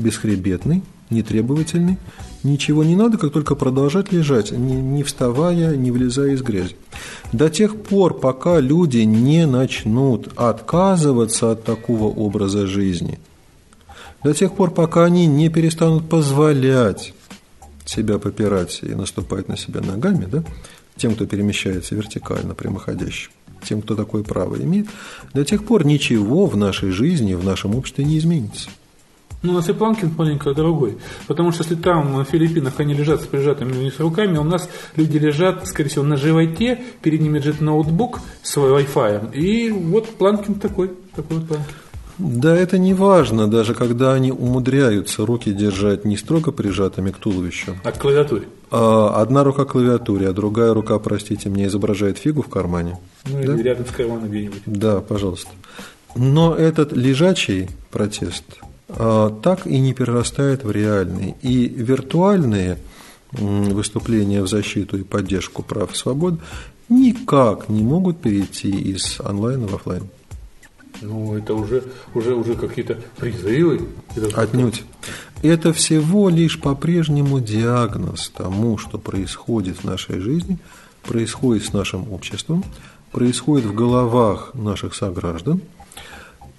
бесхребетный, 0.00 0.82
нетребовательный, 1.10 1.98
ничего 2.42 2.84
не 2.84 2.96
надо, 2.96 3.18
как 3.18 3.32
только 3.32 3.54
продолжать 3.54 4.12
лежать, 4.12 4.52
не, 4.52 4.74
не 4.74 5.02
вставая, 5.02 5.76
не 5.76 5.90
вылезая 5.90 6.32
из 6.32 6.42
грязи. 6.42 6.76
До 7.32 7.48
тех 7.48 7.76
пор, 7.76 8.18
пока 8.18 8.60
люди 8.60 8.98
не 8.98 9.46
начнут 9.46 10.28
отказываться 10.36 11.52
от 11.52 11.64
такого 11.64 12.04
образа 12.04 12.66
жизни, 12.66 13.18
до 14.22 14.34
тех 14.34 14.54
пор, 14.54 14.70
пока 14.70 15.04
они 15.04 15.26
не 15.26 15.48
перестанут 15.48 16.08
позволять 16.08 17.14
себя 17.84 18.18
попирать 18.18 18.80
и 18.82 18.94
наступать 18.94 19.48
на 19.48 19.56
себя 19.56 19.80
ногами, 19.80 20.26
да, 20.30 20.44
тем, 20.96 21.14
кто 21.14 21.26
перемещается 21.26 21.94
вертикально, 21.94 22.54
прямоходящим, 22.54 23.30
тем, 23.64 23.82
кто 23.82 23.96
такое 23.96 24.22
право 24.22 24.56
имеет, 24.56 24.86
до 25.32 25.44
тех 25.44 25.64
пор 25.64 25.86
ничего 25.86 26.46
в 26.46 26.56
нашей 26.56 26.90
жизни, 26.90 27.34
в 27.34 27.44
нашем 27.44 27.74
обществе 27.74 28.04
не 28.04 28.18
изменится. 28.18 28.70
Ну, 29.42 29.52
у 29.52 29.54
нас 29.54 29.68
и 29.70 29.72
планкинг 29.72 30.18
маленько 30.18 30.52
другой. 30.52 30.98
Потому 31.26 31.50
что 31.50 31.62
если 31.62 31.74
там 31.74 32.12
на 32.12 32.24
Филиппинах 32.24 32.78
они 32.78 32.92
лежат 32.92 33.22
с 33.22 33.26
прижатыми 33.26 33.72
вниз 33.72 33.98
руками, 33.98 34.36
у 34.36 34.44
нас 34.44 34.68
люди 34.96 35.16
лежат, 35.16 35.66
скорее 35.66 35.88
всего, 35.88 36.04
на 36.04 36.16
животе, 36.16 36.78
перед 37.00 37.22
ними 37.22 37.38
лежит 37.38 37.60
ноутбук 37.62 38.20
с 38.42 38.56
Wi-Fi. 38.56 39.34
И 39.34 39.70
вот 39.70 40.08
планкинг 40.10 40.60
такой, 40.60 40.90
такой 41.16 41.38
вот 41.38 41.48
планкинг. 41.48 41.74
Да, 42.18 42.54
это 42.54 42.76
не 42.76 42.92
важно, 42.92 43.48
даже 43.48 43.72
когда 43.72 44.12
они 44.12 44.30
умудряются 44.30 45.24
руки 45.24 45.52
держать 45.52 46.04
не 46.04 46.18
строго 46.18 46.52
прижатыми 46.52 47.10
к 47.10 47.16
туловищу. 47.16 47.78
А 47.82 47.92
к 47.92 47.98
клавиатуре? 47.98 48.46
А, 48.70 49.22
одна 49.22 49.42
рука 49.42 49.64
к 49.64 49.70
клавиатуре, 49.70 50.28
а 50.28 50.34
другая 50.34 50.74
рука, 50.74 50.98
простите 50.98 51.48
меня, 51.48 51.68
изображает 51.68 52.18
фигу 52.18 52.42
в 52.42 52.48
кармане. 52.48 52.98
Ну, 53.24 53.42
да? 53.42 53.54
или 53.54 53.62
рядом 53.62 53.86
с 53.86 53.90
карманом 53.90 54.28
где-нибудь. 54.28 54.62
Да, 54.66 55.00
пожалуйста. 55.00 55.48
Но 56.14 56.54
этот 56.54 56.92
лежачий 56.92 57.70
протест– 57.90 58.44
так 58.96 59.66
и 59.66 59.78
не 59.78 59.94
перерастает 59.94 60.64
в 60.64 60.70
реальные. 60.70 61.36
И 61.42 61.68
виртуальные 61.68 62.78
выступления 63.32 64.42
в 64.42 64.48
защиту 64.48 64.98
и 64.98 65.02
поддержку 65.02 65.62
прав 65.62 65.92
и 65.92 65.96
свобод 65.96 66.40
никак 66.88 67.68
не 67.68 67.82
могут 67.82 68.20
перейти 68.20 68.70
из 68.70 69.20
онлайна 69.20 69.66
в 69.66 69.74
офлайн. 69.74 70.08
Ну, 71.02 71.36
это 71.36 71.54
уже, 71.54 71.84
уже, 72.14 72.34
уже 72.34 72.54
какие-то 72.54 72.98
призывы. 73.16 73.88
Отнюдь. 74.34 74.84
Это 75.42 75.72
всего 75.72 76.28
лишь 76.28 76.60
по-прежнему 76.60 77.40
диагноз 77.40 78.30
тому, 78.36 78.76
что 78.76 78.98
происходит 78.98 79.78
в 79.78 79.84
нашей 79.84 80.20
жизни, 80.20 80.58
происходит 81.02 81.64
с 81.64 81.72
нашим 81.72 82.12
обществом, 82.12 82.64
происходит 83.12 83.66
в 83.66 83.74
головах 83.74 84.50
наших 84.54 84.94
сограждан. 84.94 85.62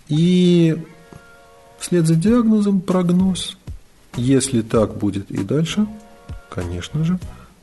И 0.07 0.75
Вслед 1.81 2.05
за 2.05 2.15
диагнозом 2.15 2.79
прогноз. 2.79 3.57
Если 4.15 4.61
так 4.61 4.97
будет 4.97 5.31
и 5.31 5.43
дальше, 5.43 5.87
конечно 6.49 7.03
же, 7.03 7.19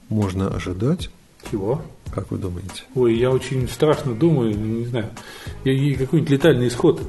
можно 0.09 0.49
ожидать. 0.49 1.09
Чего? 1.49 1.83
Как 2.11 2.33
вы 2.33 2.39
думаете? 2.39 2.83
Ой, 2.97 3.17
я 3.17 3.31
очень 3.31 3.69
страшно 3.69 4.15
думаю, 4.15 4.59
не 4.59 4.87
знаю, 4.87 5.11
и 5.63 5.95
какой-нибудь 5.95 6.31
летальный 6.31 6.67
исход. 6.67 7.01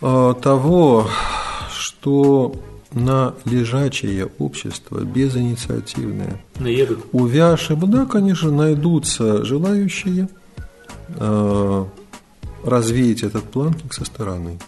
А, 0.00 0.34
того, 0.34 1.08
что 1.76 2.54
на 2.92 3.34
лежачее 3.44 4.30
общество, 4.38 5.00
безинициативное. 5.00 6.40
Наедут? 6.60 7.06
Увязшие, 7.10 7.76
да, 7.76 8.06
конечно, 8.06 8.52
найдутся 8.52 9.44
желающие 9.44 10.28
а, 11.16 11.88
развеять 12.64 13.24
этот 13.24 13.44
планкинг 13.44 13.92
со 13.92 14.04
стороны. 14.04 14.60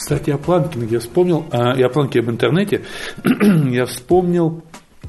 Кстати, 0.00 0.30
о 0.30 0.38
планкинге 0.38 0.94
я 0.94 0.98
вспомнил, 0.98 1.44
а, 1.50 1.76
и 1.76 1.82
о 1.82 1.90
планке 1.90 2.20
об 2.20 2.30
интернете, 2.30 2.80
я 3.70 3.84
вспомнил 3.84 4.62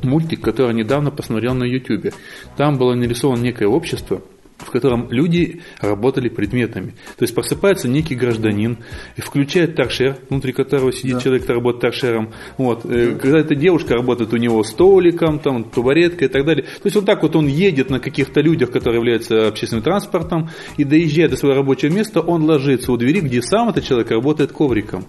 мультик, 0.03 0.41
который 0.41 0.75
недавно 0.75 1.11
посмотрел 1.11 1.53
на 1.53 1.63
YouTube. 1.63 2.13
Там 2.57 2.77
было 2.77 2.93
нарисовано 2.93 3.41
некое 3.41 3.67
общество, 3.69 4.21
в 4.65 4.71
котором 4.71 5.07
люди 5.11 5.61
работали 5.79 6.29
предметами. 6.29 6.93
То 7.17 7.23
есть 7.23 7.33
просыпается 7.35 7.87
некий 7.87 8.15
гражданин, 8.15 8.77
включает 9.17 9.75
торшер, 9.75 10.17
внутри 10.29 10.53
которого 10.53 10.91
сидит 10.91 11.15
да. 11.15 11.21
человек, 11.21 11.43
который 11.43 11.57
работает 11.57 11.81
торшером. 11.81 12.33
Вот. 12.57 12.85
Э, 12.85 13.11
да. 13.11 13.19
Когда 13.19 13.39
эта 13.39 13.55
девушка 13.55 13.95
работает 13.95 14.33
у 14.33 14.37
него 14.37 14.63
столиком, 14.63 15.39
там, 15.39 15.63
табуреткой 15.63 16.27
и 16.27 16.31
так 16.31 16.45
далее. 16.45 16.63
То 16.63 16.85
есть 16.85 16.95
вот 16.95 17.05
так 17.05 17.21
вот 17.23 17.35
он 17.35 17.47
едет 17.47 17.89
на 17.89 17.99
каких-то 17.99 18.41
людях, 18.41 18.71
которые 18.71 18.99
являются 18.99 19.47
общественным 19.47 19.83
транспортом, 19.83 20.49
и 20.77 20.83
доезжая 20.83 21.29
до 21.29 21.37
своего 21.37 21.57
рабочего 21.57 21.91
места, 21.91 22.21
он 22.21 22.43
ложится 22.43 22.91
у 22.91 22.97
двери, 22.97 23.21
где 23.21 23.41
сам 23.41 23.69
этот 23.69 23.85
человек 23.85 24.11
работает 24.11 24.51
ковриком. 24.51 25.05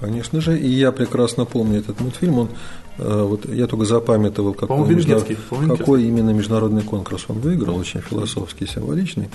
Конечно 0.00 0.40
же, 0.40 0.58
и 0.58 0.66
я 0.66 0.92
прекрасно 0.92 1.44
помню 1.44 1.80
этот 1.80 2.00
мультфильм. 2.00 2.38
Он, 2.38 2.48
э, 2.96 3.22
вот 3.22 3.46
я 3.46 3.66
только 3.66 3.84
запамятовал, 3.84 4.54
какой, 4.54 4.94
международ... 4.94 5.28
какой 5.78 6.04
именно 6.04 6.30
международный 6.30 6.82
конкурс 6.82 7.26
он 7.28 7.40
выиграл, 7.40 7.76
очень 7.76 8.00
философский, 8.00 8.66
символичный. 8.66 9.28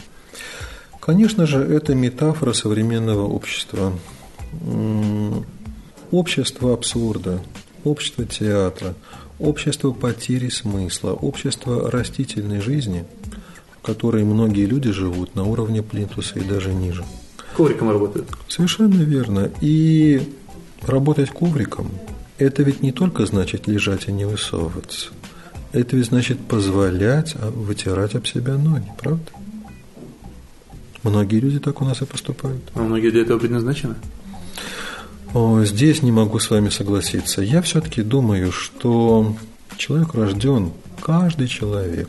Конечно 1.00 1.46
же, 1.46 1.60
это 1.60 1.94
метафора 1.94 2.54
современного 2.54 3.28
общества. 3.28 3.94
Общество 6.10 6.74
абсурда, 6.74 7.42
общество 7.84 8.26
театра, 8.26 8.96
общество 9.38 9.92
потери 9.92 10.50
смысла, 10.50 11.12
общество 11.12 11.92
растительной 11.92 12.60
жизни, 12.60 13.06
в 13.80 13.86
которой 13.86 14.24
многие 14.24 14.66
люди 14.66 14.92
живут 14.92 15.36
на 15.36 15.44
уровне 15.44 15.84
плинтуса 15.84 16.40
и 16.40 16.44
даже 16.44 16.74
ниже. 16.74 17.04
Ковриком 17.56 17.92
работают. 17.92 18.28
Совершенно 18.48 19.02
верно. 19.04 19.52
И 19.62 20.22
Работать 20.82 21.30
ковриком– 21.30 21.92
это 22.38 22.64
ведь 22.64 22.82
не 22.82 22.92
только 22.92 23.26
значит 23.26 23.68
лежать 23.68 24.08
и 24.08 24.12
не 24.12 24.26
высовываться. 24.26 25.10
Это 25.72 25.96
ведь 25.96 26.08
значит 26.08 26.40
позволять 26.40 27.36
а, 27.36 27.50
вытирать 27.50 28.16
об 28.16 28.28
себя 28.28 28.58
ноги, 28.58 28.92
правда? 28.98 29.32
Многие 31.04 31.40
люди 31.40 31.60
так 31.60 31.82
у 31.82 31.86
нас 31.86 32.02
и 32.02 32.06
поступают. 32.06 32.62
А 32.74 32.80
многие 32.80 33.12
для 33.12 33.22
этого 33.22 33.40
предназначены? 33.40 33.96
Здесь 35.64 36.02
не 36.02 36.12
могу 36.12 36.40
с 36.40 36.50
вами 36.50 36.70
согласиться. 36.70 37.42
Я 37.42 37.62
все-таки 37.62 38.02
думаю, 38.02 38.52
что 38.52 39.36
человек 39.78 40.14
рожден, 40.14 40.72
каждый 41.02 41.48
человек 41.48 42.08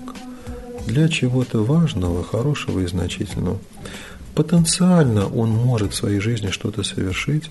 для 0.87 1.09
чего-то 1.09 1.65
важного, 1.65 2.23
хорошего 2.23 2.81
и 2.81 2.87
значительного. 2.87 3.59
Потенциально 4.35 5.27
он 5.27 5.51
может 5.51 5.93
в 5.93 5.97
своей 5.97 6.21
жизни 6.21 6.51
что-то 6.51 6.85
совершить, 6.85 7.51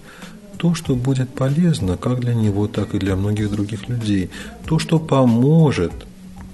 то, 0.58 0.76
что 0.76 0.96
будет 0.96 1.30
полезно 1.30 1.98
как 1.98 2.20
для 2.20 2.34
него, 2.34 2.68
так 2.68 2.96
и 2.96 3.00
для 3.00 3.16
многих 3.16 3.52
других 3.52 3.88
людей, 3.90 4.30
то, 4.66 4.80
что 4.80 5.00
поможет 5.00 5.94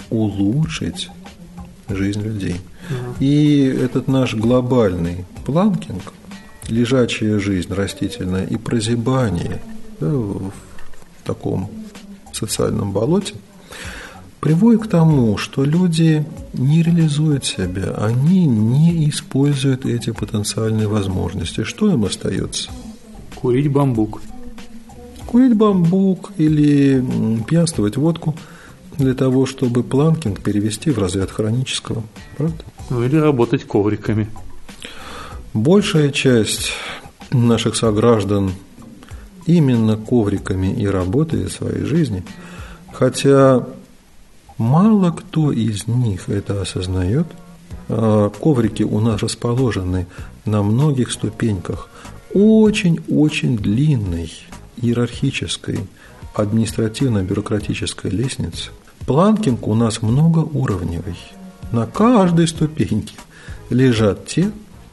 улучшить 0.09 1.09
жизнь 1.89 2.21
людей. 2.21 2.57
И 3.19 3.63
этот 3.63 4.07
наш 4.07 4.33
глобальный 4.33 5.25
планкинг, 5.45 6.13
лежачая 6.67 7.39
жизнь 7.39 7.73
растительная 7.73 8.45
и 8.45 8.57
прозябание 8.57 9.61
да, 9.99 10.07
в 10.07 10.51
таком 11.23 11.69
социальном 12.33 12.91
болоте, 12.91 13.35
приводит 14.39 14.83
к 14.83 14.87
тому, 14.87 15.37
что 15.37 15.63
люди 15.63 16.25
не 16.53 16.81
реализуют 16.81 17.45
себя, 17.45 17.93
они 17.97 18.45
не 18.45 19.07
используют 19.09 19.85
эти 19.85 20.11
потенциальные 20.11 20.87
возможности. 20.87 21.63
Что 21.63 21.91
им 21.91 22.05
остается? 22.05 22.71
Курить 23.41 23.71
бамбук. 23.71 24.21
Курить 25.25 25.55
бамбук 25.55 26.31
или 26.37 27.03
пьянствовать 27.47 27.97
водку 27.97 28.35
для 28.99 29.15
того, 29.15 29.47
чтобы 29.47 29.81
планкинг 29.81 30.41
перевести 30.41 30.91
в 30.91 30.99
разряд 30.99 31.31
хронического. 31.31 32.03
Правда? 32.37 32.63
Ну 32.91 33.03
или 33.03 33.15
работать 33.15 33.63
ковриками. 33.63 34.27
Большая 35.55 36.11
часть 36.11 36.71
наших 37.31 37.75
сограждан 37.75 38.51
именно 39.47 39.97
ковриками 39.97 40.67
и 40.67 40.85
работает 40.85 41.51
в 41.51 41.55
своей 41.55 41.83
жизни, 41.83 42.23
хотя 42.93 43.65
мало 44.59 45.11
кто 45.11 45.51
из 45.51 45.87
них 45.87 46.29
это 46.29 46.61
осознает. 46.61 47.25
А, 47.89 48.29
коврики 48.29 48.83
у 48.83 48.99
нас 48.99 49.23
расположены 49.23 50.05
на 50.45 50.61
многих 50.61 51.11
ступеньках 51.11 51.89
очень-очень 52.33 53.57
длинной 53.57 54.31
иерархической 54.77 55.79
административно-бюрократической 56.33 58.09
лестницы. 58.09 58.69
Планкинг 59.05 59.67
у 59.67 59.75
нас 59.75 60.01
многоуровневый. 60.01 61.17
На 61.71 61.85
каждой 61.85 62.47
ступеньке 62.47 63.15
лежат 63.69 64.27
те, 64.27 64.51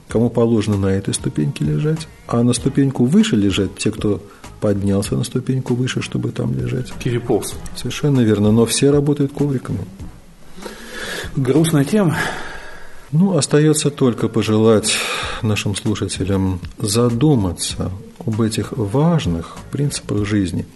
кому 0.09 0.31
положено 0.31 0.77
на 0.77 0.87
этой 0.87 1.15
ступеньке 1.15 1.65
лежать, 1.65 2.09
а 2.27 2.43
на 2.43 2.53
ступеньку 2.53 3.05
выше 3.05 3.37
лежат 3.37 3.77
те, 3.77 3.91
кто 3.91 4.23
поднялся 4.61 5.17
на 5.17 5.25
ступеньку 5.25 5.75
выше, 5.75 6.03
чтобы 6.03 6.31
там 6.31 6.55
лежать. 6.55 6.93
Переполз. 7.03 7.55
Совершенно 7.77 8.21
верно, 8.21 8.51
но 8.51 8.67
все 8.67 8.91
работают 8.91 9.33
ковриками. 9.33 9.81
Грустная 11.37 11.85
тема. 11.85 12.17
Ну, 13.11 13.39
остается 13.39 13.91
только 13.91 14.29
пожелать 14.29 14.93
нашим 15.43 15.75
слушателям 15.75 16.61
задуматься 16.79 17.91
об 18.27 18.43
этих 18.43 18.73
важных 18.73 19.57
принципах 19.71 20.27
жизни. 20.27 20.67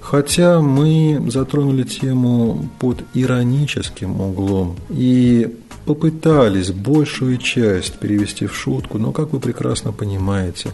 Хотя 0.00 0.60
мы 0.60 1.22
затронули 1.30 1.84
тему 1.84 2.68
под 2.78 3.04
ироническим 3.14 4.20
углом 4.20 4.76
и 4.90 5.56
попытались 5.86 6.70
большую 6.70 7.38
часть 7.38 7.98
перевести 7.98 8.46
в 8.46 8.54
шутку, 8.54 8.98
но, 8.98 9.12
как 9.12 9.32
вы 9.32 9.40
прекрасно 9.40 9.92
понимаете, 9.92 10.70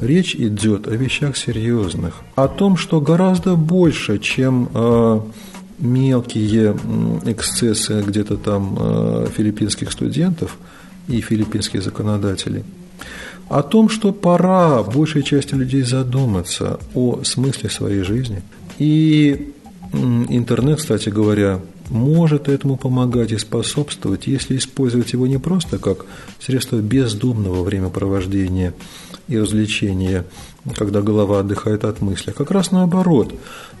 речь 0.00 0.34
идет 0.34 0.88
о 0.88 0.96
вещах 0.96 1.36
серьезных, 1.36 2.22
о 2.34 2.48
том, 2.48 2.76
что 2.76 3.00
гораздо 3.00 3.54
больше, 3.54 4.18
чем 4.18 4.68
э, 4.74 5.20
мелкие 5.80 6.76
эксцессы 7.24 8.02
где-то 8.06 8.36
там 8.36 8.76
э, 8.78 9.26
филиппинских 9.36 9.92
студентов 9.92 10.58
и 11.08 11.20
филиппинских 11.20 11.82
законодателей, 11.82 12.64
о 13.48 13.62
том, 13.62 13.88
что 13.88 14.12
пора 14.12 14.82
большей 14.82 15.22
части 15.22 15.54
людей 15.54 15.82
задуматься 15.82 16.78
о 16.94 17.22
смысле 17.24 17.68
своей 17.70 18.02
жизни. 18.02 18.42
И 18.78 19.52
интернет, 19.92 20.78
кстати 20.78 21.08
говоря, 21.08 21.60
может 21.88 22.48
этому 22.48 22.76
помогать 22.76 23.32
и 23.32 23.38
способствовать, 23.38 24.28
если 24.28 24.56
использовать 24.56 25.12
его 25.12 25.26
не 25.26 25.38
просто 25.38 25.78
как 25.78 26.06
средство 26.38 26.76
бездумного 26.76 27.64
времяпровождения 27.64 28.74
и 29.30 29.38
развлечения, 29.38 30.26
когда 30.76 31.00
голова 31.00 31.40
отдыхает 31.40 31.84
от 31.84 32.02
мысли, 32.02 32.32
как 32.32 32.50
раз 32.50 32.72
наоборот, 32.72 33.32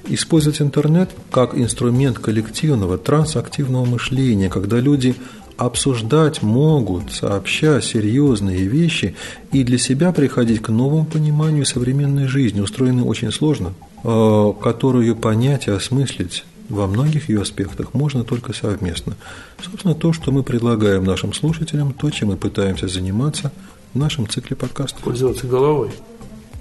использовать 0.08 0.62
интернет 0.62 1.10
как 1.30 1.54
инструмент 1.58 2.18
коллективного 2.18 2.96
трансактивного 2.96 3.84
мышления, 3.84 4.48
когда 4.48 4.78
люди 4.78 5.16
обсуждать 5.56 6.40
могут, 6.40 7.12
сообща 7.12 7.82
серьезные 7.82 8.62
вещи, 8.62 9.14
и 9.52 9.62
для 9.62 9.76
себя 9.76 10.12
приходить 10.12 10.62
к 10.62 10.70
новому 10.70 11.04
пониманию 11.04 11.66
современной 11.66 12.28
жизни, 12.28 12.60
устроенной 12.60 13.02
очень 13.02 13.30
сложно, 13.30 13.74
э, 14.02 14.52
которую 14.62 15.16
понять 15.16 15.66
и 15.66 15.72
осмыслить. 15.72 16.44
Во 16.70 16.86
многих 16.86 17.28
ее 17.28 17.42
аспектах 17.42 17.92
можно 17.94 18.22
только 18.22 18.52
совместно. 18.52 19.16
Собственно, 19.60 19.94
то, 19.94 20.12
что 20.12 20.30
мы 20.30 20.44
предлагаем 20.44 21.04
нашим 21.04 21.34
слушателям, 21.34 21.92
то, 21.92 22.08
чем 22.10 22.28
мы 22.28 22.36
пытаемся 22.36 22.86
заниматься 22.86 23.50
в 23.94 23.98
нашем 23.98 24.28
цикле 24.28 24.56
подкастов. 24.56 25.02
Пользоваться 25.02 25.46
головой. 25.46 25.90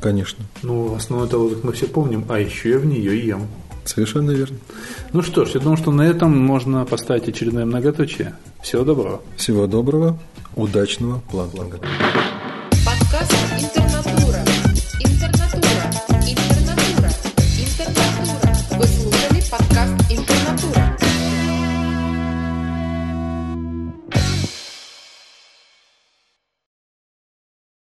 Конечно. 0.01 0.45
Ну, 0.63 0.95
основной 0.95 1.29
лозунг 1.31 1.63
мы 1.63 1.73
все 1.73 1.87
помним, 1.87 2.25
а 2.29 2.39
еще 2.39 2.71
я 2.71 2.79
в 2.79 2.85
нее 2.85 3.25
ем. 3.25 3.47
Совершенно 3.85 4.31
верно. 4.31 4.57
Ну 5.13 5.21
что 5.21 5.45
ж, 5.45 5.51
я 5.55 5.59
думаю, 5.59 5.77
что 5.77 5.91
на 5.91 6.03
этом 6.03 6.37
можно 6.37 6.85
поставить 6.85 7.27
очередное 7.27 7.65
многоточие. 7.65 8.35
Всего 8.61 8.83
доброго. 8.83 9.21
Всего 9.35 9.67
доброго. 9.67 10.17
Удачного 10.55 11.21
план-планга. 11.31 11.79
Подкаст. 12.85 13.88